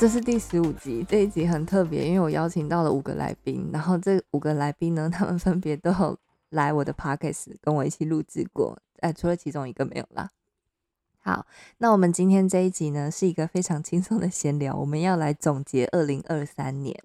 [0.00, 6.16] 这是第十五集，这一集很特别，因为我邀请到了五个来宾，然后这五个来宾呢，他们分别都有
[6.50, 10.30] 来我的 podcast 跟我一起录制过，哎，除了其中一个没有啦。
[11.18, 11.44] 好，
[11.78, 16.96] 那我们今天这一集呢，是一个非常轻松的闲聊，我们要来总结二零二三年，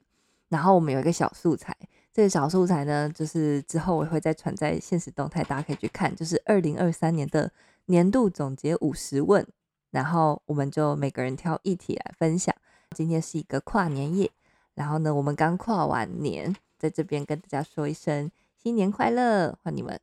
[0.49, 1.75] 然后我们有一个小素材，
[2.13, 7.51] 这个小素材呢，就是之后我会再传在现实动态，大家可以去看，就是二零二三年的
[7.87, 9.43] 年度总结五十问。
[9.89, 12.52] 然后我们就每个人挑一题来分享。
[12.93, 14.29] 今天是一个跨年夜，
[14.75, 19.99] 然后呢，我们刚跨完年，在这边跟大家说一声新年快乐，欢迎你们。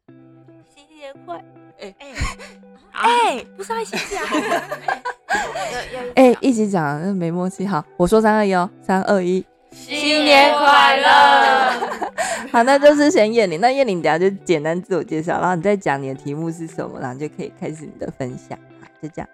[0.74, 1.42] 新年快，
[1.80, 2.12] 哎哎
[2.92, 4.22] 哎，不是爱新讲
[6.16, 7.64] 哎，一起讲，那没默契。
[7.64, 12.10] 好，我说三二一哦，三二一，新年快乐。
[12.52, 18.58] 好，那就是先叶玲，那叶玲等下就简单自我介绍，然后你再讲你的题目是什么，然后就可以开始你的分享。
[18.80, 19.28] 好，就这样。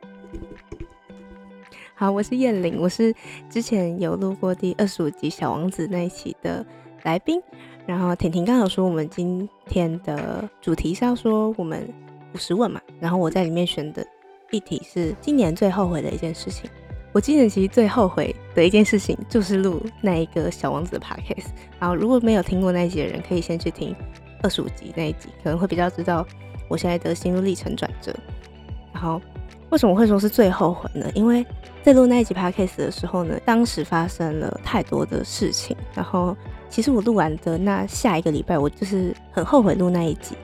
[1.98, 3.10] 好，我是燕玲，我是
[3.48, 6.62] 之前有录过第二十五集《小王子》那一期的
[7.04, 7.40] 来宾。
[7.86, 11.88] 然后婷婷刚有说，我们今天的主题是要说我们
[12.34, 12.78] 五十问嘛。
[13.00, 14.06] 然后我在里面选的
[14.50, 16.68] 议题是今年最后悔的一件事情。
[17.12, 21.46] 我今年其实最后悔的一件事情就是录那一个《小王子》的 podcast。
[21.80, 23.96] 然后如果没有听过那一集的人，可以先去听
[24.42, 26.26] 二十五集那一集，可能会比较知道
[26.68, 28.14] 我现在的心路历程转折。
[28.92, 29.18] 然后。
[29.68, 31.10] 为什么会说是最后悔呢？
[31.12, 31.44] 因为
[31.86, 35.76] 在录那一集 podcast 的时候呢，当时发生了太多的事情。
[35.94, 36.36] 然后，
[36.68, 40.34] 其实我录完的那下一个礼拜，我就是很后悔录那一集。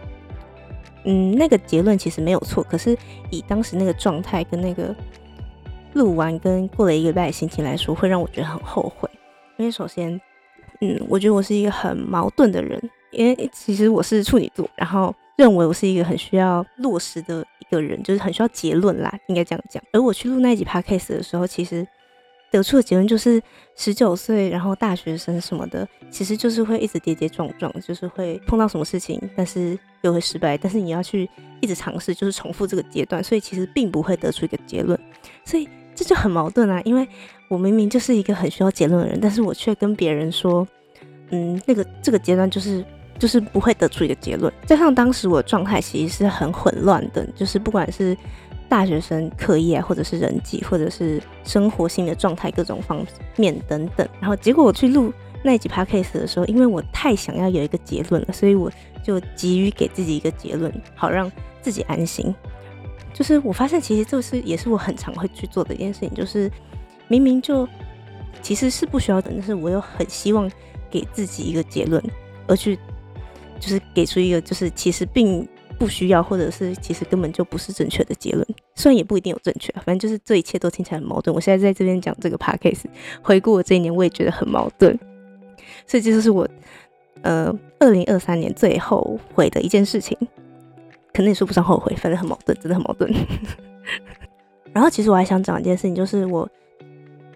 [1.04, 2.96] 嗯，那个结论其实没有错，可是
[3.28, 4.94] 以当时那个状态跟那个
[5.94, 9.10] 录完跟过了一个礼拜的心情来说，会让我觉得很后悔。
[9.56, 10.12] 因为首先，
[10.80, 12.80] 嗯，我觉得我是一个很矛盾的人，
[13.10, 15.12] 因为其实我是处女座，然后。
[15.42, 19.82] 认为我是一个很需要落实的一个人，就是很需要结论啦，应该这样讲。
[19.92, 21.84] 而我去录那一集 podcast 的时候，其实
[22.48, 23.42] 得出的结论就是
[23.74, 30.56] 十九岁，然后大学生什么的，其实就是会一直跌跌撞撞，就是会碰到什么事情，但是又会失败。
[30.56, 31.28] 但是你要去
[31.60, 34.96] 一直尝试，就是重复这个阶段，所以其实并不会得出一个结论。
[35.44, 37.04] 所以这就很矛盾啊，因为
[37.48, 40.64] 我明明就是一个很需要结论的人，但是我却跟别人说，
[41.30, 42.84] 嗯，那个这个阶段就是。
[43.22, 48.16] 就是不会得出一个结论，加上当时我的状态其实是很混乱的，就是不管是
[48.68, 53.00] 大学生课业，或者是人际，或者是生活性的状态各种方
[53.36, 54.04] 面等等。
[54.18, 58.68] 然后结果我去录那几趴 case 的时候，因为我太想要有一个结论了，所以我
[59.04, 62.34] 就急于给自己一个结论，好让自己安心。
[63.14, 66.50] 就是我发现其实这是也是我很常会去做的一件事情，就是
[67.06, 67.68] 明明就
[68.42, 70.50] 其实是不需要的，但是我又很希望
[70.90, 72.02] 给自己一个结论，
[72.48, 72.76] 而去。
[73.62, 75.46] 就是给出一个，就是其实并
[75.78, 81.32] 不需要，或者是其实根本就不是正确的结论，虽然也不一定有正确，反正就是这一切都听起来很矛盾。
[81.32, 82.86] 我现在在这边讲这个 podcast，
[83.22, 84.98] 回顾我这一年，我也觉得很矛盾，
[85.86, 86.48] 所以这就是我
[87.22, 90.18] 呃二零二三年最后悔的一件事情，
[91.12, 93.08] 可能也说不上后悔，反正很矛盾，真的很矛盾。
[94.74, 96.48] 然后其实我还想讲一件事情，就是我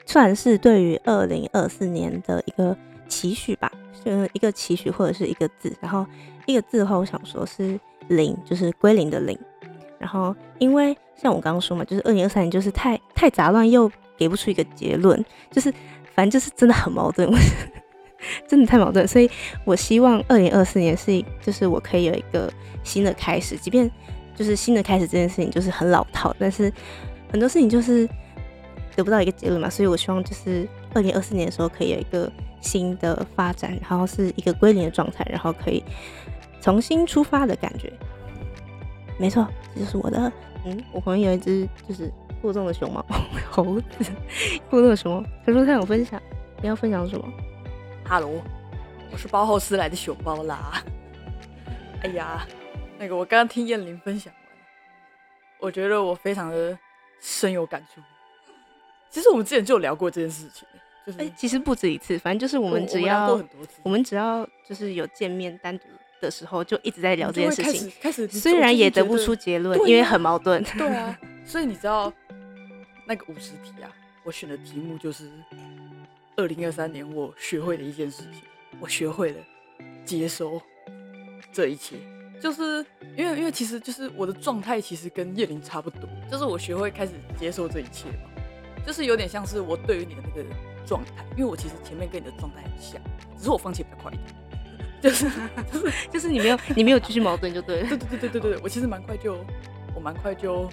[0.04, 3.70] 算是对于二零二四年的一个期许吧。
[4.04, 6.06] 呃，一个期许或者是一个字，然后
[6.46, 9.36] 一个字的话，我想说是零，就是归零的零。
[9.98, 15.72] 然后因为像我刚刚说嘛，就是二零二三年就是太太杂乱，又给不出一个结论，就是
[16.14, 17.28] 反正就是真的很矛盾，
[18.46, 19.08] 真的太矛盾。
[19.08, 19.28] 所以
[19.64, 22.48] 我希望二零二四年是，就是我可以有一个
[22.84, 23.91] 新的开始，即便
[24.36, 26.72] 就是新的开始这件事情就是很老套，但是
[27.32, 28.09] 很多事情就是
[28.94, 32.30] 得不到一个结论嘛，所以我希望就是二零二四年的时候可以有一个。
[32.60, 35.82] 新的发展，然后是一个归零的状态，然后可以
[36.60, 37.92] 重新出发的感觉。
[39.18, 40.32] 没错，这就是我的。
[40.64, 42.12] 嗯，我旁边有一只就是
[42.42, 43.04] 过重的熊猫
[43.50, 44.12] 猴子，
[44.68, 45.28] 过重的熊猫。
[45.44, 46.20] 他说他有分享，
[46.60, 47.24] 你要分享什么
[48.08, 48.42] ？Hello，
[49.12, 50.82] 我是包后斯来的熊猫啦。
[52.02, 52.47] 哎呀，
[52.98, 54.42] 那个我刚刚听燕玲分享完，
[55.60, 56.76] 我觉得我非常的
[57.20, 58.00] 深有感触。
[59.09, 60.66] 其实我们之前就有聊过这件事情。
[61.18, 63.41] 哎，其实不止一次，反正就是我们只要
[63.82, 65.84] 我们只要就是有见面单独
[66.20, 67.92] 的时候，就一直在聊这件事情。
[68.00, 70.62] 开始虽然也得不出结论，因为很矛盾。
[70.76, 72.12] 对啊， 所以你知道
[73.06, 73.91] 那个五十题啊，
[74.24, 75.30] 我选的题目就是
[76.36, 78.42] 二零二三年我学会的一件事情，
[78.80, 79.38] 我学会了
[80.04, 80.60] 接收
[81.52, 81.97] 这一切。
[82.38, 82.84] 就是
[83.16, 86.00] 因为，因为其实就是我的状态其实跟叶玲差不多，
[86.30, 88.28] 就是我学会开始接受这一切嘛，
[88.86, 90.44] 就是有点像是我对于你的那个
[90.86, 93.00] 状态，因为我其实前面跟你的状态很像，
[93.36, 94.28] 只是我放弃比较快一点，
[95.03, 95.30] 就是
[95.72, 99.36] 就是 就是你没有你没有继续矛盾就对了， 对对对对对对，我其实蛮快就
[99.94, 100.68] 我蛮快就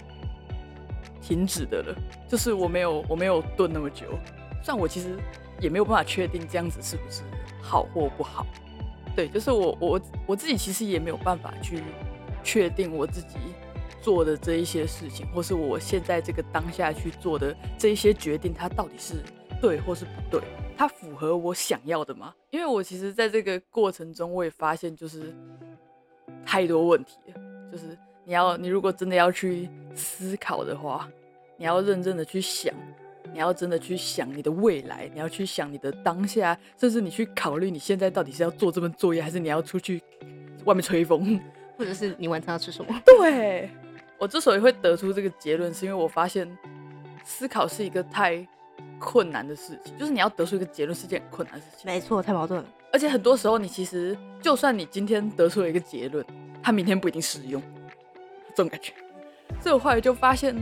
[1.21, 1.95] 停止的了，
[2.27, 4.05] 就是我没有我没有顿那么久，
[4.63, 5.17] 虽然我其实
[5.59, 7.21] 也没有办法确定这样子是不是
[7.61, 8.45] 好或不好。
[9.15, 11.83] 对，就是我我我自己其实也没有办法去
[12.43, 13.37] 确定我自己
[14.01, 19.23] 做的这一些事情，或是我现在这个当下去做的这一些决定，它到底是
[19.63, 20.41] 对或是不对，
[20.75, 22.35] 它符合我想要的吗？
[22.49, 25.33] 因为我其实在这个过程中，我也发现就是
[26.45, 27.41] 太多问题了。
[27.71, 31.09] 就是你要你如果真的要去思考的话，
[31.55, 32.75] 你要认真的去想。
[33.31, 39.99] 你要真的去想你的未来，你要去想你的当下，甚至你去考虑你现在到底是要做这份作业，还是你要出去
[40.65, 41.39] 外面吹风，
[41.77, 43.01] 或者是你晚上要吃什么？
[43.05, 43.69] 对
[44.19, 46.47] 我之所以会得出这个结论，是因为我发现
[47.23, 48.45] 思考是一个太
[49.03, 51.81] 困难的事情，就是你要得出一个结论是件很困难的事情。
[51.85, 52.65] 没错，太矛盾了。
[52.91, 56.25] 而且很多时候，你其实就算你今天得出了一个结论，
[56.61, 57.61] 它明天不一定适用，
[58.55, 58.93] 这种感觉。
[59.59, 60.55] 所以我后来就发现。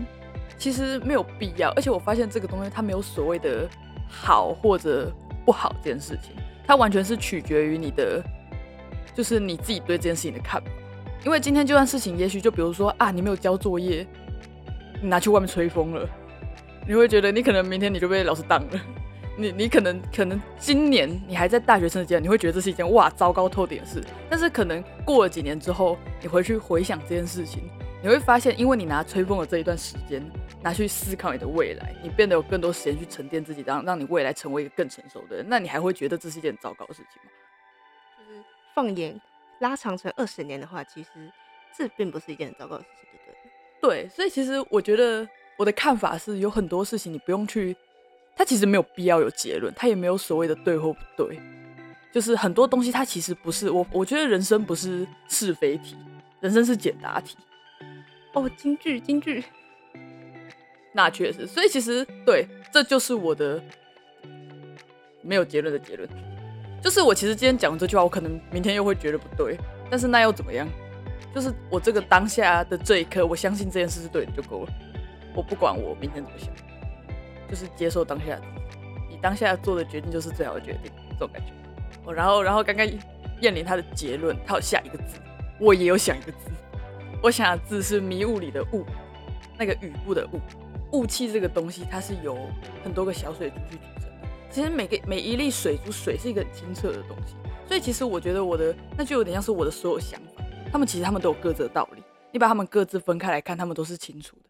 [0.58, 3.68] 其实没有必要，而且我发现这个东西它没有所谓的
[4.08, 5.12] 好或者
[5.44, 6.36] 不好这件事情，
[6.68, 8.22] 它完全是取决于你的，
[9.16, 10.68] 就是你自己对这件事情的看法。
[11.26, 14.06] 因为今天这段事情，也许就比如说啊，你没有交作业，
[15.02, 16.08] 你拿去外面吹风了，
[16.88, 18.82] 你会觉得你可能明天你就被老师当了。
[19.38, 27.64] 你你可能可能今年你还在大学生的阶段，你会觉得这是一件哇糟糕透顶的事，但是可能过了几年之后，你回去回想这件事情。
[28.04, 30.22] 你会发现，因为你拿吹风的这一段时间
[30.62, 35.46] 拿去思考你的未来，你变得有更多时间去沉淀自己，让让你未来成为一个更成熟的人。
[35.48, 37.30] 那你还会觉得这是一件糟糕的事情吗？
[38.18, 38.44] 就是
[38.74, 39.22] 放眼
[39.60, 41.10] 拉长成二十年的话，其实
[41.78, 44.06] 这并不是一件很糟糕的事情，对不对？
[44.06, 45.28] 对，所以其实我觉得
[45.58, 47.76] 我的看法是，有很多事情你不用去，
[48.36, 51.40] 它其实没有必要有结论，它也没有所谓的对或不对。
[52.12, 55.96] 就是很多东西它其实不是我，我觉得人生不是是非题，
[56.40, 57.38] 人生是简答题。
[58.34, 59.44] 哦，京剧，京剧，
[60.94, 63.62] 那确实，所以其实对，这就是我的
[65.22, 66.10] 没有结论的结论，
[66.82, 69.58] 就是我其实今天讲这句话，我可能明天又会觉得不对，
[69.90, 70.68] 但是那又怎么样？
[71.34, 74.74] 就是我这个当下的这一刻，我相信这件事是对的就够了，
[75.36, 76.50] 我不管我明天怎么想，
[77.50, 78.40] 就是接受当下，
[79.10, 81.52] 你当下做的决定就是最好的决定，这种感觉。
[82.06, 82.86] 哦，然后，然后刚刚
[83.42, 85.20] 燕玲她的结论，她有下一个字，
[85.60, 86.50] 我也有想一个字。
[87.22, 88.84] 我想的字是迷雾里的雾，
[89.58, 90.40] 那个雨布的雾，
[90.92, 92.36] 雾气这个东西，它是由
[92.84, 94.28] 很多个小水珠去组成的。
[94.50, 97.36] 其实每个每一粒水珠，水是一个很清澈的东西，
[97.68, 102.02] 所以其实我觉得我的那就有点像是我的所有想法，他们其实他们都有各自的道理。
[102.32, 104.44] 你把他们各自分开来看，他们都是清楚的。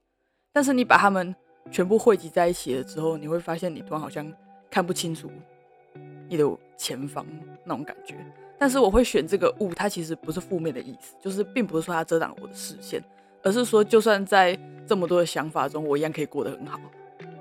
[0.53, 1.33] 但是你把它们
[1.71, 4.31] 全部汇集在一起了之后，你会发现你突然好像
[4.69, 5.31] 看不清楚
[6.27, 6.45] 你的
[6.77, 7.25] 前方
[7.63, 8.15] 那种感觉。
[8.57, 13.03] 但是我会选这个雾，它其实不是负面的意思，就是并不是说它遮挡我的视线，
[13.43, 16.79] 而是说就算在这么多的想法中，我一样可以过得很好。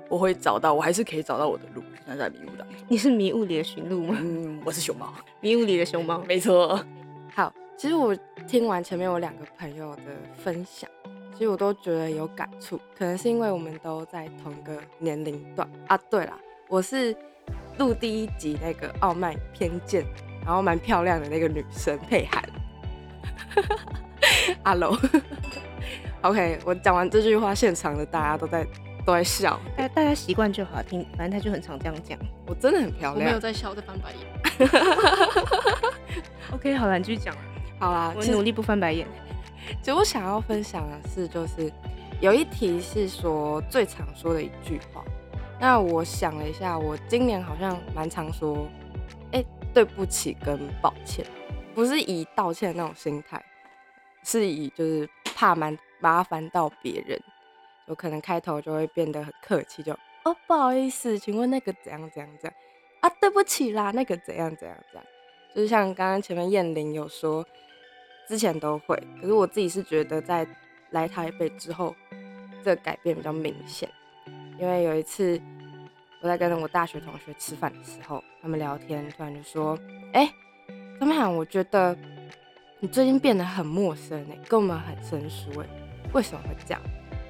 [0.09, 2.77] 我会找到，我还是可以找到我的路，像在迷雾当中。
[2.89, 4.17] 你是迷雾里的寻路吗？
[4.19, 6.83] 嗯，我是熊猫，迷雾里的熊猫，没错。
[7.33, 8.15] 好，其实我
[8.47, 10.01] 听完前面我两个朋友的
[10.35, 10.89] 分享，
[11.41, 15.97] 其实我都觉得有感触，可能是因为我们都在同一个年龄段啊。
[16.07, 16.37] 对了，
[16.69, 17.17] 我是
[17.79, 20.05] 录第一集那个傲慢偏见。
[20.45, 22.47] 然后蛮漂亮的那个女生佩涵，
[24.63, 28.63] Hello，OK，我讲完这句话，现场的大家都在
[29.03, 32.19] 都在笑，大大家习惯就好，听，反正他就很常这样讲。
[32.45, 34.69] 我真的很漂亮，我没有在笑，在翻白眼。
[36.53, 37.35] OK，好了，你继续讲。
[37.79, 39.07] 好啦，我努力不翻白眼。
[39.81, 41.71] 其实我想要分享的是，就是
[42.19, 45.03] 有一题是说最常说的一句话。
[45.59, 48.67] 那我想了一下，我今年好像蛮常说。
[49.73, 51.25] 对不起，跟抱歉，
[51.73, 53.41] 不是以道歉那种心态，
[54.21, 57.17] 是以就是怕麻麻烦到别人，
[57.87, 59.93] 有可能开头就会变得很客气，就
[60.25, 62.53] 哦不好意思，请问那个怎样怎样怎样
[62.99, 63.09] 啊？
[63.21, 65.05] 对不起啦，那个怎样怎样怎样，
[65.55, 67.47] 就是像刚刚前面燕玲有说，
[68.31, 70.47] 之前都会，可是我自己是觉得在
[70.91, 71.93] 来台北之后，
[72.63, 73.89] 这个改变比较明显，
[74.57, 75.37] 因为有一次。
[76.23, 79.75] 我在跟我大学同学吃饭的时候，他们聊天，突然就说
[80.13, 80.31] ：“哎，
[80.99, 81.97] 张曼涵，我觉得
[82.79, 85.65] 你最近变得很陌生哎，跟我们很生疏哎，
[86.13, 86.81] 为什么会这样？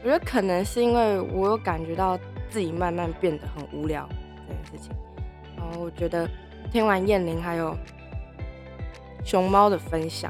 [0.04, 4.06] 我觉得可能是因为我有感觉到自己慢慢变得很无聊
[4.46, 4.94] 这件事情。
[5.56, 6.30] 然后我觉得
[6.70, 7.74] 听完燕玲还有
[9.24, 10.30] 熊猫的分享，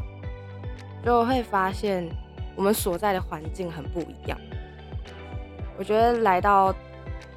[1.04, 2.08] 就会发现
[2.56, 4.40] 我们所在的环境很不一样。
[5.78, 6.74] 我觉得来到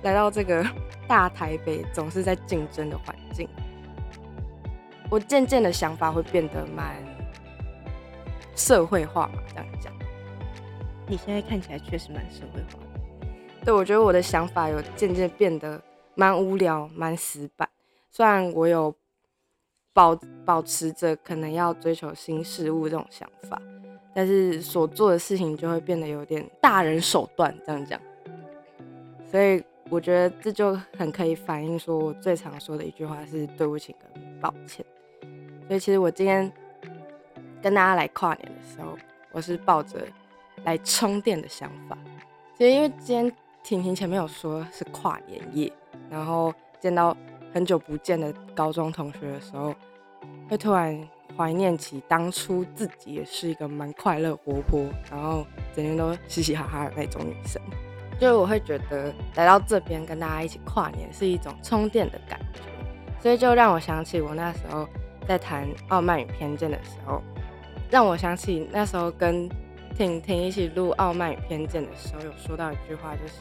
[0.02, 0.64] 来到这个
[1.09, 3.49] 大台北，总是在竞争的环境，
[5.11, 6.94] 我渐渐的想法会变得蛮。
[8.56, 9.92] 社会化嘛，这样讲。
[11.09, 13.26] 你现在看起来确实蛮社会化的。
[13.64, 15.83] 对，我觉得我的想法有渐渐变得
[16.14, 17.68] 蛮无聊、蛮死板。
[18.12, 18.94] 虽然我有
[19.94, 23.58] 保保持着可能要追求新事物这种想法，
[24.12, 27.98] 但是所做的事情就会变得有点大人手段这样讲。
[29.30, 34.84] 所以我觉得这就很可以反映说我最常说的一句话是对不起跟抱歉。
[35.66, 36.52] 所以其实我今天。
[37.62, 38.94] 跟大家来跨年的时候，
[39.32, 40.06] 我是抱着
[40.64, 41.96] 来充电的想法。
[42.58, 43.32] 其实因为今天
[43.62, 45.72] 婷婷前面有说是跨年夜，
[46.10, 47.16] 然后见到
[47.54, 49.73] 很久不见的高中同学的时候，
[50.50, 51.00] 会突然
[51.37, 57.62] 怀念起当初自己也是一个蛮快乐、活泼，然后整天都嘻嘻哈哈的那种女生。
[58.18, 62.61] 就是我会觉得来到这边跟大家一起跨年是一种充电的感觉，
[63.23, 64.88] 所以就让我想起我那时候
[65.28, 67.23] 在谈《傲慢与偏见》的时候。
[67.90, 69.49] 让我想起那时候跟
[69.96, 73.34] 婷婷一起录《傲慢与偏见》的时候，有说到一句话，就是，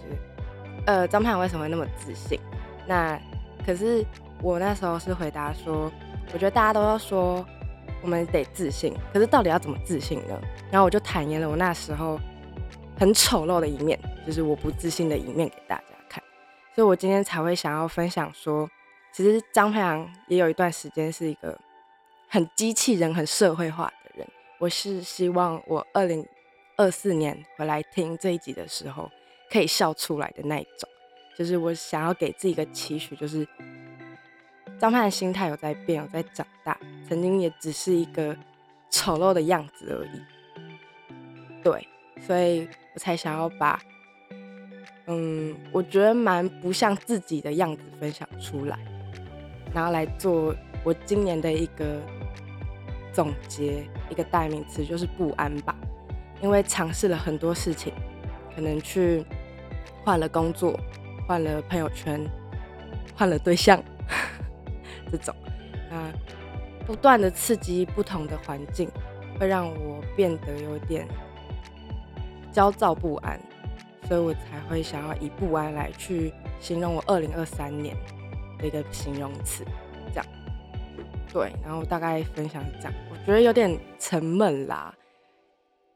[0.86, 2.39] 呃，张盼为什么会那么自信？
[2.86, 3.20] 那
[3.65, 4.05] 可是
[4.41, 5.91] 我那时候是回答说，
[6.34, 7.46] 我觉得大家都要说
[8.01, 10.39] 我们得自信，可是到底要怎么自信呢？
[10.72, 12.20] 然后我就坦言了我那时候
[13.00, 16.22] 很丑陋的一面，就是我不自信的一面给大家看。
[16.75, 18.70] 所以我今天才会想要分享说，
[19.13, 21.58] 其实张佩阳也有一段时间是一个
[22.27, 24.27] 很机器人、很社会化的人。
[24.60, 26.25] 我是希望我二零
[26.77, 29.10] 二四年回来听这一集的时候，
[29.51, 30.89] 可以笑出来的那一种。
[31.38, 33.48] 就是我想要给自己一个期许，就是
[34.80, 36.78] 张盼的心态有在变，有在长大。
[37.08, 38.36] 曾经也只是一个
[38.90, 40.22] 丑陋的样子而已。
[41.63, 41.88] 对，
[42.22, 43.80] 所以我才想要把，
[45.08, 48.80] 嗯，我觉得蛮不像自己的样子分享出来，
[49.74, 52.02] 然后来做我今年的一个。
[53.13, 55.75] 总结一个代名词就是不安吧，
[56.42, 57.94] 因为尝试了很多事情，
[58.56, 59.24] 可能去
[60.04, 60.80] 换了工作，
[61.27, 62.20] 换了朋友圈，
[63.15, 63.82] 换了对象，
[65.12, 65.34] 这种，
[65.89, 66.12] 那
[66.86, 68.89] 不断的刺激不同的环境，
[69.39, 71.08] 会让我变得有点
[72.51, 73.39] 焦躁不安，
[74.08, 77.96] 所以我才会想要以不安来去形容我二零二三年
[78.60, 79.63] 的一个形容词。
[80.13, 80.25] 这样
[81.32, 84.94] 对，然后大概分享这样，我觉得有点沉闷啦，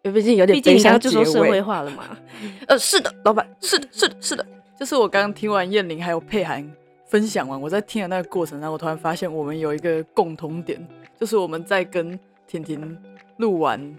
[0.01, 2.05] 因为毕竟有点，毕竟你要就说社会化了嘛。
[2.67, 6.63] 呃，是的，老板，是的，是的，是的，就是我刚刚听完燕玲还有佩涵
[7.05, 10.85] 分享完，我在听的那个过程，然后我突然发现我们有一个共同点，
[11.19, 12.95] 就是我们在跟婷婷
[13.37, 13.95] 录完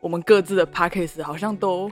[0.00, 1.88] 我们各自的 p a c k a g e 好像都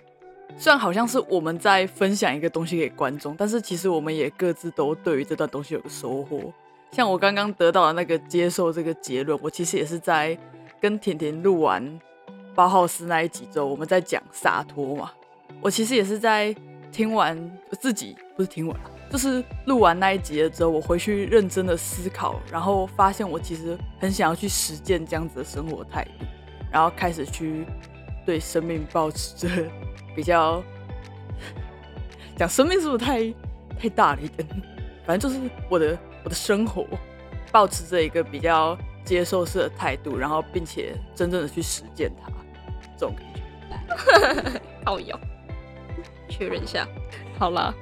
[0.57, 6.53] 虽然好像是我们在分享一个东西给观众，但是其实我们也各自都对于这段东西有收获。
[6.91, 10.37] 像我刚刚得到的那个接受这个结论，我其实也是在
[10.81, 12.01] 跟甜甜录完
[12.55, 15.13] 包浩斯那一集之后，我们在讲洒脱嘛。
[15.61, 16.55] 我其实也是在
[16.93, 17.37] 听完
[17.81, 18.77] 自己不是听完，
[19.11, 26.27] 就是录完那一集了之后，我回去认真的思考，然后发现我其实很想要去实践这样子的生活态度，
[26.71, 27.65] 然后开始去
[28.27, 29.49] 对生命保持着
[30.17, 30.63] 比较
[32.37, 33.35] 讲生命是不是太
[33.79, 34.49] 太大了一点？
[35.07, 35.99] 反正就是我的。
[36.25, 36.87] 我的生活
[37.53, 38.75] 保持着一个比较
[39.05, 42.33] 接受式的态度，然后并且真正的去实践它，
[42.97, 44.61] 这种感觉。
[44.87, 45.21] 好有，
[46.31, 46.89] 确认一下。
[47.39, 47.75] 好了，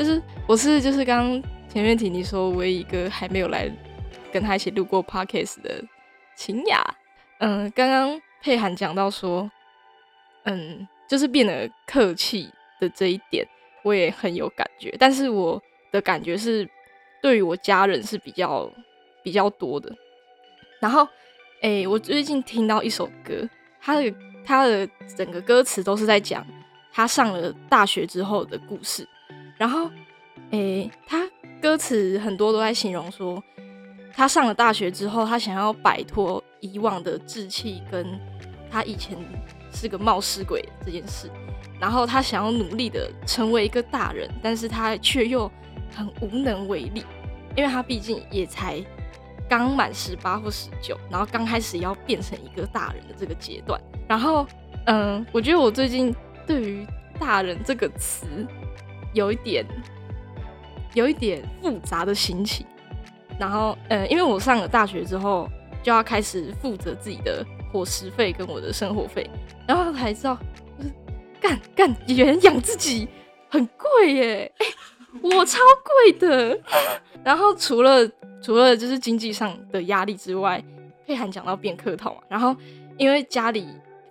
[0.00, 1.30] 就是我是就是刚
[1.68, 3.70] 前面听你说，我一个还没有来
[4.32, 5.84] 跟他一起录过 podcast 的
[6.34, 6.82] 秦雅。
[7.36, 9.50] 嗯，刚刚佩涵讲到说，
[10.44, 12.48] 嗯，就是变得客气
[12.80, 13.46] 的这一点，
[13.82, 14.96] 我也很有感觉。
[14.98, 16.66] 但是我的感觉是。
[17.22, 18.66] 对于我家人是比较
[19.22, 19.94] 比较多的，
[20.80, 21.06] 然后，
[21.60, 23.46] 哎，我最近听到一首歌，
[23.78, 26.42] 他的他的整个歌词都是在讲
[26.90, 29.06] 他上了大学之后的故事，
[29.60, 29.90] 然后，
[30.52, 31.28] 诶，他
[31.60, 33.42] 歌词很多都在形容说，
[34.14, 38.18] 他上了大学之后，他想要摆脱以往的志气，跟
[38.70, 39.18] 他以前
[39.70, 41.30] 是个冒失鬼这件事，
[41.78, 45.50] 然后他想要努力的成为一个大人，但是他却又。
[45.92, 47.04] 很无能为力，
[47.56, 48.80] 因为他毕竟也才
[49.48, 53.78] 刚满十八或十九，然后刚开始要变成一个大人的这个阶段。
[54.06, 54.46] 然后，
[54.86, 56.14] 嗯，我觉得我最近
[56.46, 56.86] 对于
[57.18, 58.46] “大人”这个词
[59.12, 59.66] 有一点
[60.94, 62.66] 有一点复杂的心情。
[63.38, 65.48] 然后，呃，因为我上了大学之后，
[65.82, 69.28] 就要开始负责自己的伙食费跟我的生活费，
[69.66, 70.36] 然后才知道，
[70.78, 70.92] 就是
[71.40, 73.08] 干干原养自己
[73.48, 74.66] 很贵耶，哎，
[75.22, 75.58] 我超
[76.04, 76.60] 贵的。
[77.24, 78.06] 然后除了
[78.42, 80.62] 除了就是经济上的压力之外，
[81.06, 82.54] 佩涵讲到变客套嘛，然后
[82.98, 83.66] 因为家里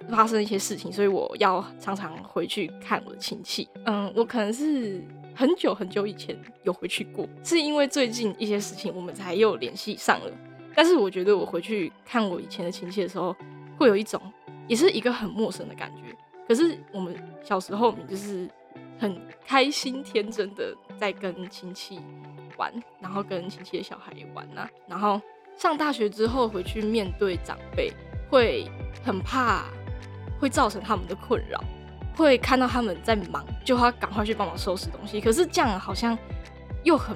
[0.10, 3.68] 发生一些事情，所以我要常常回去看我的亲戚。
[3.86, 5.03] 嗯，我可能是。
[5.36, 10.32] 很久很久以前有回去过，是因为最近一些事情我们才又联系上了。
[10.75, 13.34] 但是我觉得我回去看我以前的亲戚的时候，
[13.77, 14.22] 会有一种
[14.68, 16.13] 也是一个很陌生的感觉。
[16.46, 18.50] 可是我们小时候就是
[18.98, 22.01] 很开心天真的在跟亲戚
[22.58, 24.70] 玩，然后跟亲戚的小孩玩啊。
[24.89, 25.22] 然后
[25.56, 27.94] 上大学之后回去面对长辈，
[28.29, 28.70] 会
[29.06, 29.68] 很怕
[30.39, 31.63] 会造成他们的困扰。
[32.15, 35.22] 会看到他们在忙，就要赶快去帮忙收拾东西。
[35.22, 36.17] 可是这样好像
[36.84, 37.15] 又很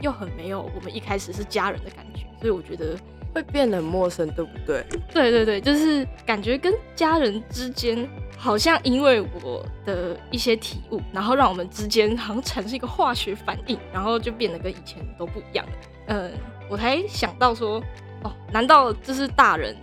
[0.00, 2.98] 又很没有我们一开始是家人的感觉，所以我觉得
[3.32, 4.84] 会变得陌生，对不对？
[5.14, 15.72] 对对对，就是感觉跟家人之间好像因为我的一些体悟，然后让我们之间好像产生一个化学反应，然后就变得跟以前都不一样了。
[16.08, 16.32] 嗯，
[16.68, 17.80] 我才想到说，
[18.24, 19.76] 哦，难道这是大人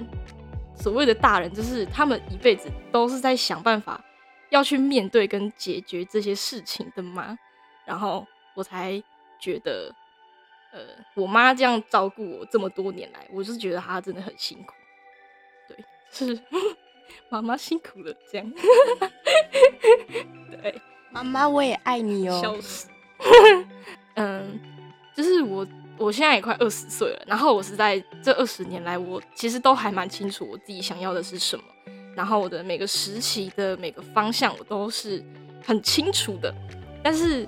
[0.79, 4.03] 所谓的大人，就是他们一辈子都是在想办法。
[4.50, 7.38] 要去面对跟解决这些事情的吗？
[7.86, 9.00] 然后我才
[9.39, 9.93] 觉得，
[10.71, 10.79] 呃，
[11.13, 14.74] 我妈这样照顾我这么多年来，我是觉得她真的很辛苦。
[15.67, 15.77] 对，
[16.09, 16.41] 是
[17.29, 18.51] 妈妈辛苦了，这样。
[20.50, 20.81] 对，
[21.12, 22.41] 妈妈我也爱你哦。
[22.41, 22.89] 笑死。
[24.15, 24.59] 嗯，
[25.15, 25.63] 就是我，
[26.00, 31.63] 我现在也快二十岁了，然后我是在这二十年来，我其实都还蛮清楚我自己想要的是什么。
[32.15, 35.24] 然后我的每个时期的每个方向我都是
[35.63, 36.53] 很清楚的，
[37.03, 37.48] 但是，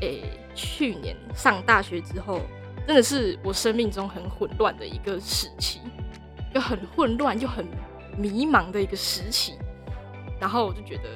[0.00, 0.22] 诶，
[0.54, 2.40] 去年上大学之后，
[2.86, 5.80] 真的是我生命中很混乱的一个时期，
[6.54, 7.66] 又很混乱又很
[8.18, 9.54] 迷茫的一个时期。
[10.40, 11.08] 然后我就觉得，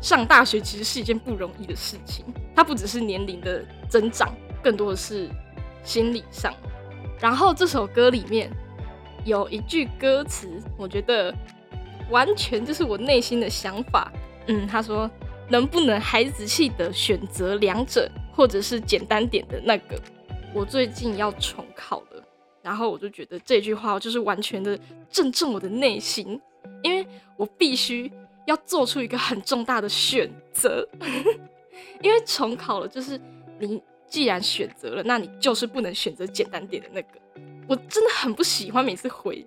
[0.00, 5.28] 上大学其实是一件不容易的事情，它不只是年龄的增长，更多的是
[5.82, 6.54] 心理上。
[7.20, 8.50] 然后这首歌里面
[9.24, 11.34] 有一句歌词，我觉得。
[12.10, 14.12] 完全就是我内心的想法。
[14.46, 15.10] 嗯，他说
[15.48, 19.98] 能不能孩子气的选择两者，或者是简单点的那个？
[20.52, 22.22] 我最近要重考了，
[22.60, 26.38] 然后我就觉得这句话就是完全的正中我的内心，
[26.82, 27.06] 因为
[27.38, 28.12] 我必须
[28.46, 30.86] 要做出一个很重大的选择。
[32.02, 33.18] 因为重考了，就是
[33.58, 33.80] 你
[34.12, 37.08] 既然选择了，那你就是不能选择简单点的那个。
[37.66, 39.42] 我真的很不喜欢每次回。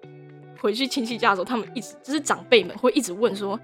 [0.60, 3.60] 回去亲戚家的时候，他们一直就是长辈们会一直问说：“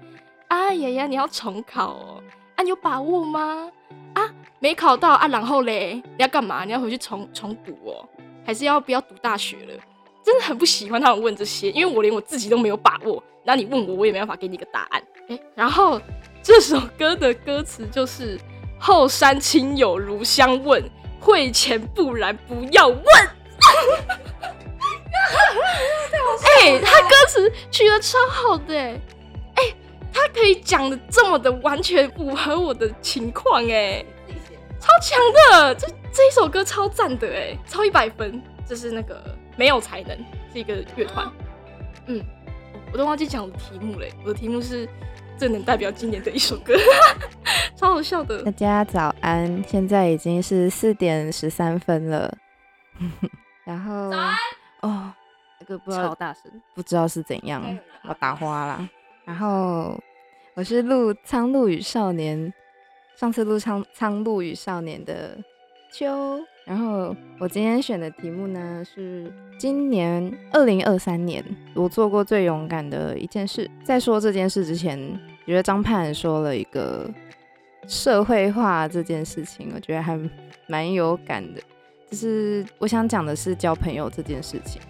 [0.46, 2.22] 啊，爷爷你要重考哦，
[2.54, 3.68] 啊，你有把握吗？
[4.14, 6.64] 啊，没考到啊，然后嘞，你要干嘛？
[6.64, 8.08] 你要回去重重读哦，
[8.46, 9.74] 还是要不要读大学了？”
[10.22, 15.02] 真的很不喜欢他们问这些，因为我连我自己都没有把握，那你问我，我也没办法给你一个答案。
[15.28, 16.00] 哎，然后
[16.44, 18.38] 这首歌的歌词就是
[18.82, 20.82] “后山亲友如相问，
[21.20, 22.98] 会前不然不要问。
[26.60, 29.62] ”哎，他歌词取得超好的，哎，
[30.12, 34.04] 他可以讲的这么的完全符合我的情况，哎，
[34.80, 39.22] 超强的，这这一首歌超赞的，哎，超一百分，这是那个
[39.56, 40.18] 没有才能
[40.52, 41.30] 是一个乐团，
[42.06, 42.20] 嗯，
[42.92, 44.88] 我都忘记讲我的题目嘞，我的题目是
[45.38, 46.74] 最能代表今年的一首歌，
[47.82, 48.44] 超好笑的。
[48.44, 52.32] 大家早安，现在已经是四点十三分了，
[53.66, 54.12] 然后
[54.82, 55.12] 哦。
[55.58, 56.42] 这个不知道，大声，
[56.74, 57.62] 不知道是怎样，
[58.08, 58.88] 我打花啦。
[59.24, 59.96] 然后
[60.54, 62.36] 我是录《苍鹭与少年》，
[63.16, 65.38] 上次录《苍苍鹭与少年》的
[65.92, 66.40] 秋。
[66.66, 73.70] 然后我今天选的题目呢是今年二零二三年我做过最勇敢的一件事。
[73.84, 74.98] 在说这件事之前，
[75.46, 77.08] 觉得张盼说了一个
[77.86, 80.18] 社会化这件事情，我觉得还
[80.66, 81.60] 蛮有感的。
[82.10, 84.80] 就是我想讲的是交朋友这件事情。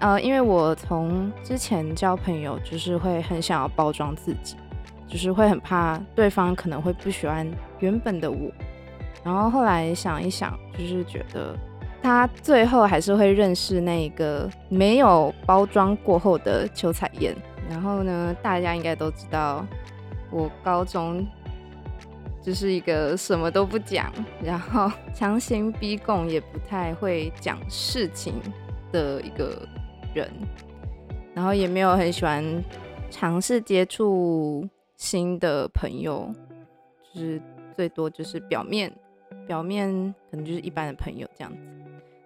[0.00, 4.56] 呃，因为我从之前交朋友，就是会很想要包装自己，
[5.06, 8.50] 就是会很怕对方可能会不喜欢原本的我。
[9.22, 11.56] 然后后来想一想，就是觉得
[12.02, 17.32] 他最后还是会认识那个没有包装过后的邱彩燕。
[17.70, 19.64] 然后呢，大家应该都知道，
[20.32, 21.24] 我高中
[22.42, 28.34] 就是一个什么都不讲，然后强行逼供也不太会讲事情。
[28.92, 29.66] 的一个
[30.12, 30.30] 人，
[31.32, 32.44] 然后也没有很喜欢
[33.10, 36.30] 尝试接触新的朋友，
[37.02, 37.40] 就是
[37.74, 38.92] 最多就是表面
[39.46, 39.90] 表面
[40.30, 41.58] 可能就是一般的朋友这样子，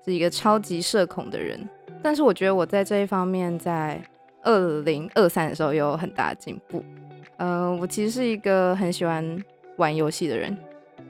[0.05, 1.57] 是一个超级社恐的人。
[2.03, 4.03] 但是我觉得我在这一方面，在
[4.43, 6.85] 二零二三的时候有很大的进步。
[7.37, 9.41] 嗯，我其实是一个很喜欢
[9.77, 10.57] 玩游戏的人，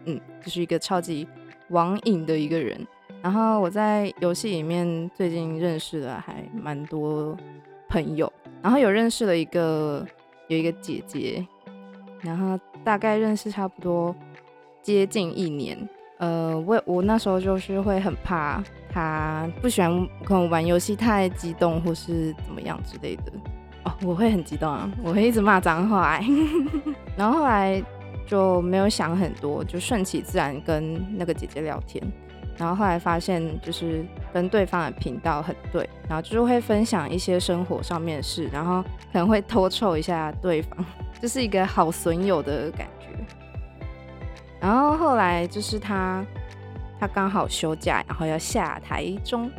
[0.05, 1.27] 嗯，就是一个超级
[1.71, 2.87] 网瘾的一个人。
[3.23, 7.37] 然后我在游戏里面最近认识了还蛮多
[7.89, 10.07] 朋友，然后有认识了一个
[10.49, 11.45] 有一个姐姐，
[12.21, 14.15] 然后大概认识差不多
[14.81, 15.77] 接近一年。
[16.19, 23.33] 呃，我我那时候就是会很怕她不喜欢可能玩游戏太激动或是怎么样之类的。
[23.85, 26.21] 哦，我会很激动啊，我会一直骂脏话，
[27.19, 27.83] 然后后来
[28.27, 32.03] 就没有想很多，就顺其自然跟那个姐姐聊天，
[32.59, 40.85] 然后后来发现就是跟对方的频道很对，然后就是会分享一些生活上面的事，然后可能会偷臭一下对方，
[41.23, 43.07] 就是一个好损友的感觉。
[44.61, 46.25] 然后后来就是他，
[46.99, 49.51] 他刚好休假，然后要下台中，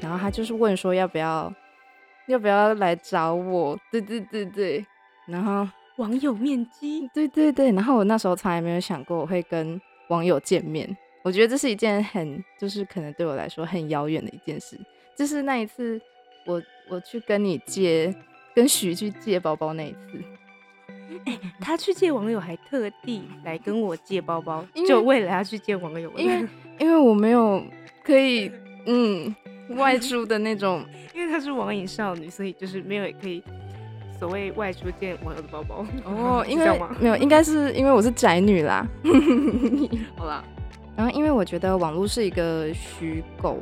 [0.00, 1.52] 然后他就是问说要不要。
[2.26, 3.74] 要不要来找我？
[3.90, 4.86] 对对对对，
[5.24, 5.66] 然后
[5.98, 14.78] 网友面基，对对对，然后我那时候从来没有想过我会跟网友见面，我觉得这是一件很，就是可能对我来说很遥远的一件事。
[15.16, 16.00] 就是那一次，
[16.46, 18.14] 我我去跟你借，
[18.54, 20.22] 跟徐去借包包那一次，
[21.26, 27.62] 哎，他去借网友还特地来跟我借包包，就为了要去借网友，因为因为我没有
[28.04, 28.50] 可以
[28.86, 29.34] 嗯
[29.70, 30.84] 外出的那种。
[31.14, 33.42] 因为她是网瘾少女，所以就是没有可以
[34.18, 36.44] 所谓外出见网友的包包哦。
[36.48, 36.66] 因为
[36.98, 38.86] 没有，应该是因为我是宅女啦。
[40.16, 40.42] 好啦，
[40.96, 43.58] 然后因为我觉得网络是一个虚构，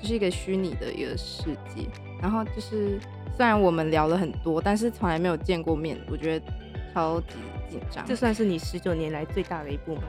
[0.00, 1.86] 就是一个虚拟的一个世界。
[2.20, 2.98] 然后就是
[3.36, 6.46] 虽然我们聊了很多，但是从来没有见过面，我觉得
[6.92, 7.36] 超级
[7.70, 8.04] 紧张。
[8.06, 10.02] 这算是你十九年来最大的一步吗？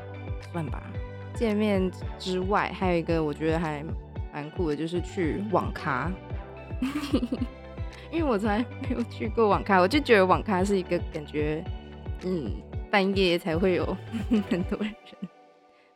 [0.52, 0.84] 算吧。
[1.34, 3.84] 见面之外，还有一个我觉得还
[4.34, 6.10] 蛮酷的，就是去网咖。
[8.16, 11.62] 因为我从来没有去过网咖，我就觉得网咖是一个感觉，
[12.24, 12.50] 嗯，
[12.90, 13.86] 半夜才会有
[14.50, 14.90] 很多人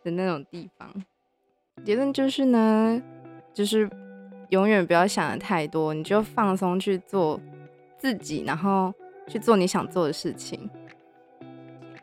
[0.04, 0.94] 的那种地方。
[1.86, 3.02] 结论就是呢，
[3.54, 3.90] 就是
[4.50, 7.40] 永远不要想的太多，你就放松去做
[7.98, 8.94] 自己，然后
[9.26, 10.70] 去做你想做的事情，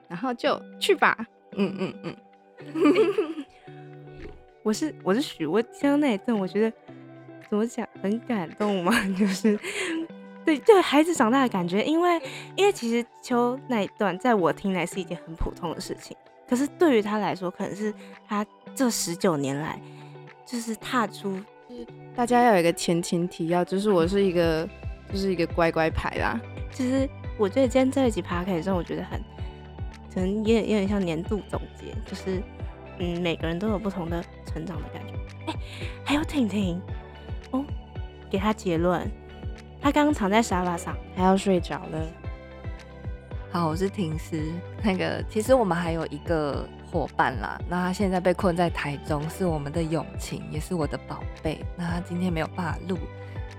[0.08, 1.14] 然后就去吧。
[1.56, 2.16] 嗯嗯嗯。
[4.64, 6.72] 我是我是许，我听到那一段，我觉得。
[7.48, 7.88] 怎么讲？
[8.02, 8.92] 很感动嘛？
[9.16, 9.56] 就是
[10.46, 12.22] 对对孩子长大的感觉，因为
[12.54, 16.16] 因为其实秋那一段，在我听来是一件很普通的事情，
[16.48, 17.92] 可是对于他来说，可能是
[18.28, 19.78] 他这十九年来
[20.46, 21.38] 就是踏出。
[22.14, 24.66] 大家要有一个前情提要，就是我是一个
[25.12, 26.40] 就是一个乖乖牌啦。
[26.72, 29.20] 其实我觉得今天这一集 p o d c a 我觉得很
[30.14, 32.40] 可能也有点像年度总结，就是
[32.98, 35.12] 嗯，每个人都有不同的成长的感觉。
[35.48, 35.54] 哎，
[36.04, 36.80] 还有婷婷。
[37.50, 37.64] 哦，
[38.30, 39.08] 给他结论，
[39.86, 42.12] 他刚刚躺在沙发上，他要睡着了。
[43.52, 44.36] 好，我是婷思。
[44.82, 51.64] 那个，其实我们还有一个伙伴啦，那他现在被困在台中，是我们的永晴，也是我的宝贝。
[51.76, 52.98] 那他今天没有办法录，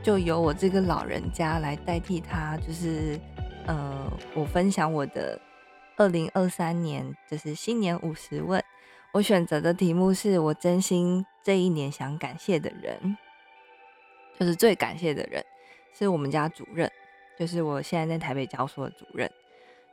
[0.04, 3.18] 就由我这个老人家来代替他，就是
[3.66, 5.40] 呃，我分享我的
[5.96, 8.62] 二零二三年，就是新年五十问。
[9.14, 13.16] 我选择的题目是我真心这一年想感谢的人。
[14.38, 15.44] 就是最感谢的人，
[15.98, 16.92] 是我们家主任，
[17.40, 19.30] 就是我现在在台北教书的主任。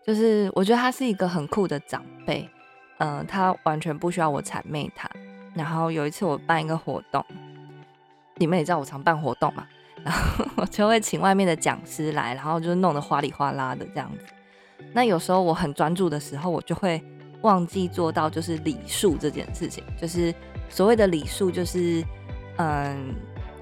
[0.07, 2.47] 就是我觉得他是一个很酷的长辈，
[2.99, 5.09] 嗯，他完全不需要我谄媚他。
[5.55, 7.25] 然后有一次我办一个活动，
[8.37, 9.67] 你们也知道我常办活动嘛，
[10.05, 14.27] 然后 我就会请外面的讲师来，然后就弄得哗里哗啦的这样子。
[14.93, 17.03] 那有时候我很专注的时候，我就会
[17.41, 19.83] 忘记做到就是礼数这件事情。
[19.99, 20.35] 就是
[20.69, 22.05] 所谓的礼数，就是
[22.59, 23.15] 嗯。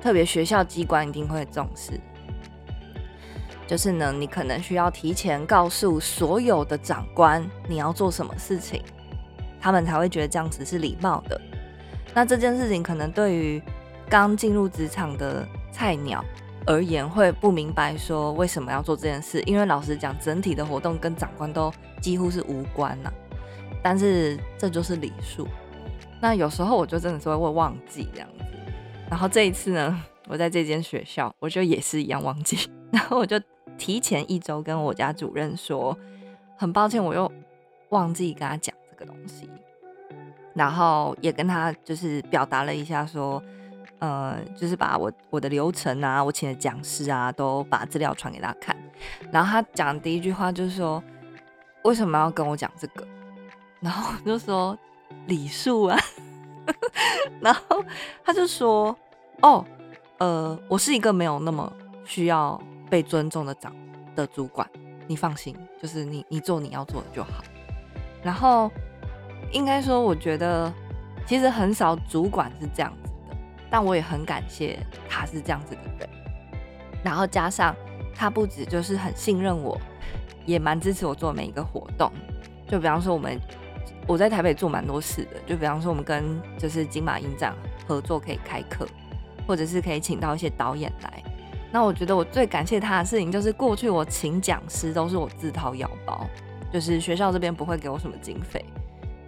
[0.02, 1.92] 特别学校机关一定会重视，
[3.72, 8.82] 就是呢，你可能需要提前告诉所有的长官你要做什么事情，
[9.58, 11.40] 他们才会觉得这样子是礼貌的。
[12.12, 13.62] 那这件事情可能对于
[14.10, 16.22] 刚进入职场的菜鸟
[16.66, 19.40] 而言会不明白，说为什么要做这件事？
[19.46, 23.10] 因为老实讲，整体的活动跟长官都几乎是无关呐。
[23.82, 25.48] 但是这就是礼数。
[26.20, 28.44] 那有时候我就真的是会忘记这样子。
[29.08, 32.70] 然后这一次呢，我在这间学校，我就也是一样忘记。
[32.92, 33.40] 然后我就
[33.76, 35.96] 提前一周跟我家主任说，
[36.56, 37.30] 很抱歉，我又
[37.90, 39.50] 忘记跟他讲这个东西。
[40.54, 43.42] 然后也跟他就是表达了一下说，
[44.00, 48.76] 呃，就是把我我的流程啊，我请的讲师啊，都把资料传给他看。
[49.30, 51.02] 然后他讲第一句话就是说，
[51.84, 53.06] 为什么要跟我讲这个？
[53.80, 54.76] 然后我就说
[55.26, 55.98] 礼数啊。
[57.40, 57.84] 然后
[58.22, 58.96] 他就说，
[59.40, 59.64] 哦，
[60.18, 61.72] 呃，我是一个没有那么
[62.04, 62.60] 需要
[62.92, 63.74] 被尊重的长
[64.14, 64.68] 的主管，
[65.06, 67.42] 你放心，就是你你做你要做的就好。
[68.22, 68.70] 然后
[69.50, 70.70] 应该说，我觉得
[71.26, 73.36] 其实很少主管是这样子的，
[73.70, 74.78] 但我也很感谢
[75.08, 76.08] 他是这样子的人。
[77.02, 77.74] 然后加上
[78.14, 79.80] 他不止就是很信任我，
[80.44, 82.12] 也蛮支持我做每一个活动。
[82.68, 83.40] 就比方说我们
[84.06, 87.56] 我在台北做蛮多事的，就比方说我们跟就是金马影展
[87.88, 88.86] 合作可以开课，
[89.46, 91.22] 或者是可以请到一些导演来。
[91.72, 96.28] 那我觉得我最感谢他的事情，就是过去我请讲师都是我自掏腰包。
[96.72, 98.64] 就是学校这边不会给我什么经费，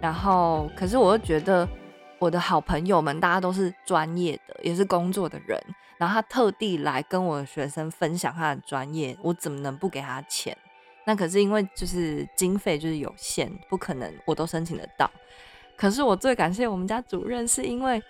[0.01, 1.67] 然后可是我又觉得
[2.17, 5.61] 我的好朋友们大家都是专业的，也是工作的人，
[5.99, 10.57] 然后他特地来跟我的学生分享他的专业，我怎么能不给他钱？
[11.05, 15.07] 那可是因为就是经费就是有限，不可能我都申请得到。
[15.77, 18.01] 可是我最感谢我们家主任，是因为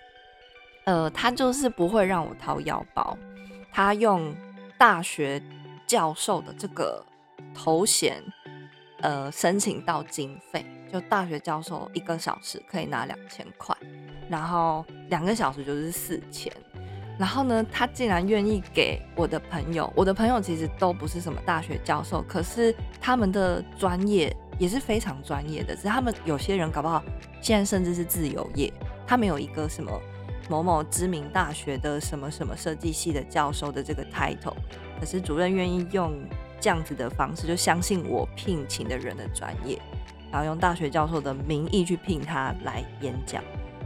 [0.84, 3.14] 呃他就是不会让我掏腰包，
[3.76, 4.34] 他用
[4.78, 5.40] 大学
[5.86, 7.04] 教授的这个
[7.54, 8.22] 头衔。
[9.02, 13.76] 呃，申请到经费，就大学教授一个小时可以拿两千块，
[14.30, 16.50] 然后两个小时就是四千。
[17.18, 25.76] 然后呢，他竟然愿意给我的朋友，我的朋友其实都不是什么大学教授，可是他们的专业也是非常专业的。
[25.76, 27.04] 只是他们有些人搞不好
[27.42, 28.72] 现在甚至是自由业，
[29.06, 29.92] 他们有一个什么
[30.48, 34.54] 某某知名大学的什么什么设计系的教授的这个 title，
[34.98, 36.12] 可是主任愿意用。
[36.58, 39.78] 这样子的方式，就相信我聘请的人的专业，
[40.32, 43.44] 然后用大学教授的名义去聘他来演讲，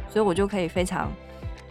[0.08, 1.10] 所以我就可以非常，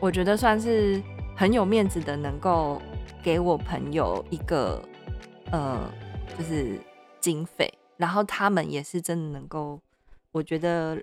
[0.01, 1.01] 我觉得算是
[1.37, 2.81] 很有面子的，能够
[3.23, 4.83] 给我朋友一个
[5.51, 5.89] 呃，
[6.37, 6.77] 就是
[7.21, 9.79] 经费，然后他们也是真的能够，
[10.33, 11.01] 我觉得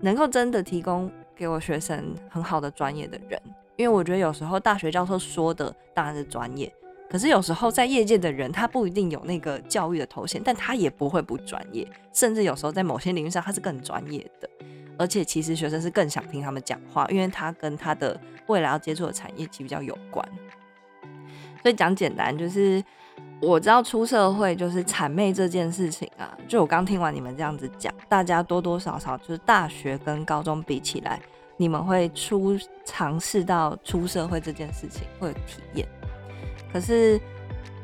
[0.00, 1.10] 能够真的提供
[1.42, 3.42] 给我学生很好的专业的人，
[3.74, 6.72] 因为我觉得有时候大学教授说的当然是专业。
[7.10, 14.48] 可是有时候在业界的人，他不一定有那个教育的头衔，但他也不会不专业，甚至有时候在某些领域上他是更专业的。
[14.96, 20.24] 而且其实学生是更想听他们讲话，因为他跟他的未来要接触的产业其实比较有关。
[21.60, 22.82] 所以讲简单，就是
[23.40, 31.20] 我知道出社会就是谄媚这件事情啊，就我刚听完你们这样子讲，大家多多少少就是大学跟高中比起来，
[31.62, 35.86] 你们会出尝试到出社会这件事情，会有体验。
[36.72, 37.20] 可是，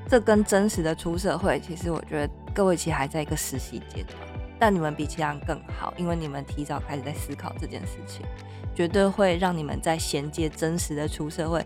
[0.09, 4.17] 这跟真实的出社会，其实我觉得各位其实还在一个实习阶段，
[4.59, 8.27] 但你们比其他人更好，因为你们提早开始在思考这件事情，
[8.75, 11.65] 绝对会让你们在衔接真实的出社会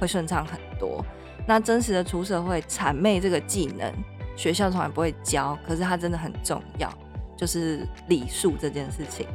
[0.00, 1.04] 会顺畅很多。
[1.44, 3.92] 那真实的出社会谄媚这个技能，
[4.36, 6.88] 学校从来不会教，可是它真的很重要，
[7.36, 9.26] 就是礼数这件事情，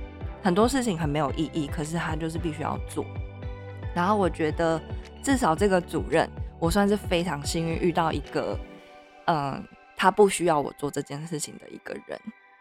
[0.43, 3.06] 很多事情很没有意义，可是他就是必须要做。
[3.95, 4.82] 然后我觉得，
[5.23, 6.29] 至少这个主任。
[6.60, 8.58] 我算是非常幸运遇到一个，
[9.27, 9.62] 嗯，
[9.97, 12.17] 他不需要我做这件事情的一个人。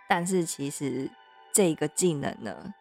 [0.09, 1.09] 但是其实
[1.53, 2.75] 这个技能呢，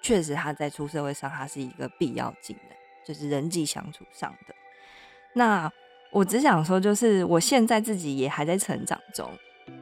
[0.00, 4.54] 确实他在出社会上，他是一个必要技能，就是人际相处上的。
[5.32, 5.68] 那
[6.12, 9.28] 我只想说，就是我现在自己也还在成长中，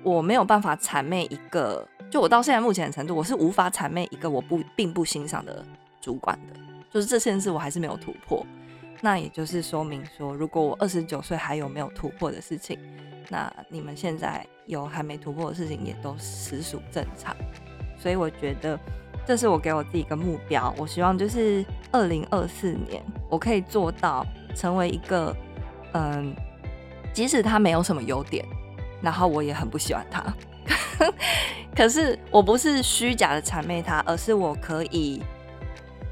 [0.03, 5.65] 我没有办法谄媚一个，就我到现在目前的程度，我是无法谄媚一个我不并不欣赏的
[6.01, 6.61] 主管的，
[6.93, 8.47] 就是这件事我还是没有突破。
[9.03, 12.79] 那也就是说明说，如果我二十九岁还有没有突破的事情，
[13.29, 17.37] 那你们现在有还没突破的事情，也都实属正常。
[17.99, 18.79] 所以我觉得，
[19.27, 20.73] 这是我给我自己一个目标。
[20.79, 25.37] 我希望就是二零二四年，我可以做到成为一个，
[25.93, 26.35] 嗯，
[27.13, 28.47] 即使他没有什么优点，
[29.03, 30.23] 然后我也很不喜欢他，
[31.77, 35.23] 可是我不是虚假的谄媚他，而是我可以。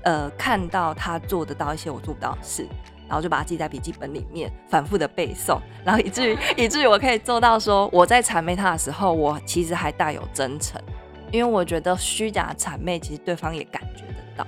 [0.06, 2.68] 呃，看到他做得到一些我做不到的事，
[3.08, 10.78] 然后就把它记在笔记本里面，反复的背诵，然后 以至于以至于我可以做到说，我在谄媚他的时候，我其实还带有真诚，
[11.32, 14.46] 因为我觉得虚假谄媚其实对方也感觉得到，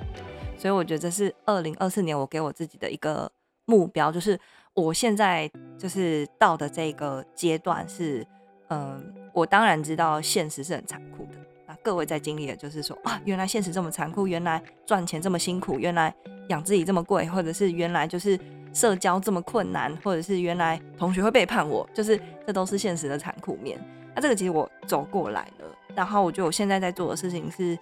[0.59, 3.33] 所以我觉得这是二零二四年我给我自己的一个
[3.65, 4.39] 目标，就是
[4.75, 8.27] 我现在就是到的这个阶段是，
[8.69, 11.33] 嗯，我当然知道现实是很残酷的。
[11.67, 16.15] 那各位在经历的，就是说啊，原来现实这么残酷，原来赚钱这么辛苦，原来
[16.49, 18.39] 养自己这么贵，或者是原来就是
[18.73, 23.79] 社交这么困难，或者是原来同学会背叛我，就是这都是现实的残酷面。
[24.15, 27.79] 那这个其实我走过来了，然后我觉得我现在在做的事情是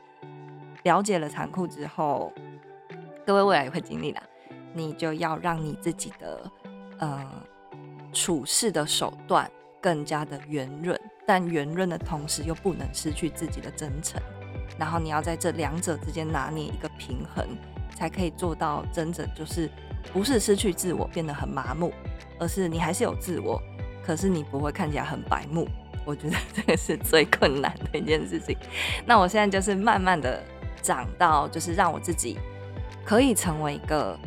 [0.82, 2.32] 了解了残酷之后，
[3.24, 4.22] 各位未来也会经历的，
[4.72, 6.50] 你就要让你自己的
[6.98, 7.24] 呃
[8.12, 9.50] 处事的手段
[9.84, 14.18] 更加的圆润，但圆润的同时又不能失去自己的真诚。
[14.78, 17.46] 然后你要在这两者之间拿捏一个平衡，
[17.94, 19.70] 才可以做到真正就是
[20.10, 21.92] 不是失去自我变得很麻木，
[22.40, 23.60] 而是你还是有自我，
[24.02, 25.68] 可是你不会看起来很白目。
[26.06, 28.56] 我觉得这个是最困难的一件事情。
[29.04, 30.42] 那我现在就是慢慢的
[30.80, 32.38] 长到，就是让我自己
[33.04, 34.18] 可以成为一个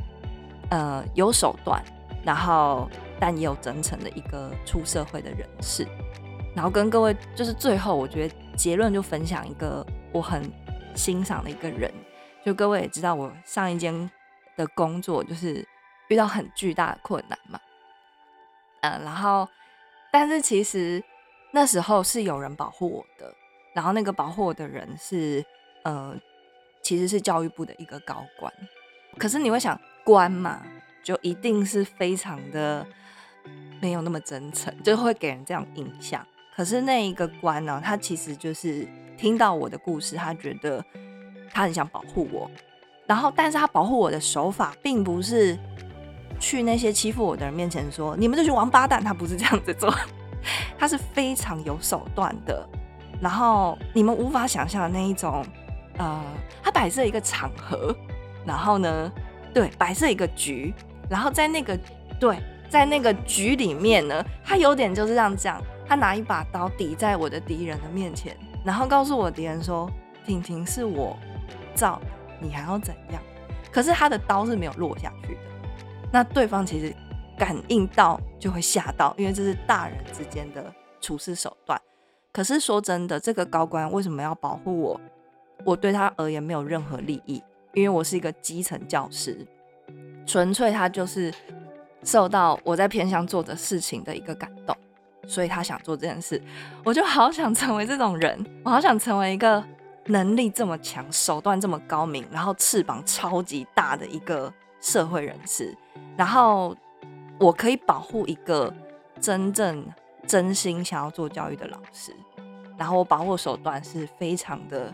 [0.69, 1.83] 呃有手段，
[2.23, 2.87] 然后
[3.19, 5.87] 但也有真诚的一个出社会的人士。
[6.55, 10.41] 然后跟各位就是最后，我觉得结论就分享一个我很
[10.95, 11.93] 欣赏的一个人。
[12.45, 14.09] 就各位也知道，我上一间
[14.55, 15.67] 的工作就是
[16.07, 17.59] 遇到很巨大的困难嘛。
[18.81, 19.47] 嗯，然后
[20.11, 21.03] 但是其实。
[21.53, 23.33] 那时候是有人保护我的，
[23.73, 25.43] 然后那个保护我的人是，
[25.83, 26.13] 呃，
[26.83, 28.53] 其实是教育部的一个高官。
[29.17, 30.61] 可是你会想，官嘛，
[31.07, 32.85] 就一定是非常的
[33.79, 36.21] 没有那么真诚，就会给人这样印象。
[36.53, 38.85] 可是那一个官呢，他其实就是
[39.17, 40.83] 听到我的故事，他觉得
[41.49, 42.51] 他很想保护我，
[43.05, 45.57] 然后但是他保护我的手法，并不是
[46.41, 49.89] 去那些欺负我的人面前说你们这群王八蛋，他不是这样子做。
[50.77, 52.67] 他是非常有手段的，
[53.21, 55.41] 然后你们无法想象的那一种，
[55.99, 56.21] 呃，
[56.61, 57.95] 他摆设一个场合，
[58.45, 59.09] 然后呢，
[59.53, 60.73] 对，摆设一个局，
[61.09, 61.77] 然后在那个
[62.19, 62.37] 对，
[62.69, 69.89] 在那个局里面呢，他有点就是这样讲，他拿一把刀抵在我的敌人的面前，然后告诉我敌人说
[70.25, 71.17] ：“婷婷是我
[71.73, 72.01] 造，
[72.39, 73.21] 你还要怎样？”
[73.71, 75.39] 可是他的刀是没有落下去的，
[76.11, 76.93] 那对方其实。
[77.39, 81.79] 感应到就会吓到，因为这是大人之间的处事手段。
[82.33, 85.01] 可是说真的，这个高官为什么要保护我？
[85.63, 87.43] 我对他而言没有任何利益，
[87.75, 89.45] 因为我是一个基层教师，
[90.27, 91.33] 纯粹他就是
[92.03, 94.77] 受到我在偏向做的事情的一个感动，
[95.25, 96.39] 所以他想做这件事。
[96.83, 99.63] 我就好想成为这种人，我好想成为一个
[100.05, 105.75] 能力这么强、手段这么高明，然后翅膀超级大的一个社会人士，
[106.15, 106.77] 然后。
[107.39, 108.73] 我可以保护一个
[109.21, 109.85] 真正
[110.25, 112.11] 真心想要做教育的老师，
[112.75, 114.91] 然后我保护手段是非常的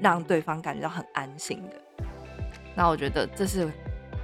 [0.00, 2.04] 让对方感觉到很安心的。
[2.74, 3.70] 那我觉得这是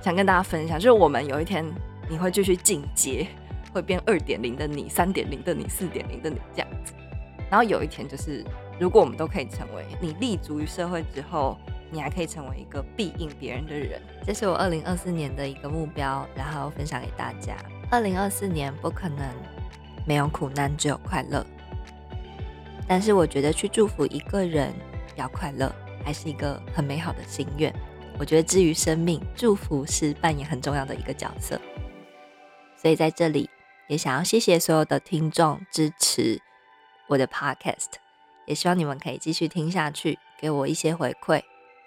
[0.00, 1.64] 想跟大家分享，就是我们有一天
[2.08, 3.26] 你会继续进阶，
[3.72, 6.92] 会变二点零的你、三点零的你、四点零的你这样子。
[7.50, 8.44] 然后有一天就是，
[8.78, 11.56] 如果我们都可以成为你立足于社会之后。
[11.90, 17.56] 你还可以成为一个必应别人的人，这是我二零二四年的一个目标，然后分享给大家。
[17.90, 19.26] 二零二四年不可能
[20.06, 21.42] 没有苦难，只有快乐。
[22.86, 24.70] 但是我觉得去祝福一个人
[25.16, 27.74] 要快乐，还是一个很美好的心愿。
[28.18, 31.60] 我觉得至于生命，祝福是扮演很重要的一个角色。
[32.76, 33.48] 所以在这里
[33.88, 36.40] 也想要谢谢所有的听众支持
[37.08, 37.92] 我的 podcast，
[38.46, 41.42] 也希望你们可以继续听下去，给我一些回馈。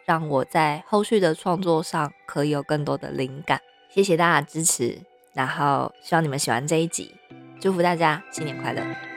[0.05, 4.99] 让我在后续的创作上可以有更多的灵感，谢谢大家支持，
[5.33, 7.15] 然后希望你们喜欢这一集，
[7.61, 9.10] 祝福大家新年快乐。